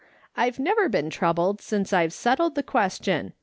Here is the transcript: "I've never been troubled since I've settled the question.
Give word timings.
"I've 0.35 0.57
never 0.57 0.89
been 0.89 1.11
troubled 1.11 1.61
since 1.61 1.93
I've 1.93 2.11
settled 2.11 2.55
the 2.55 2.63
question. 2.63 3.33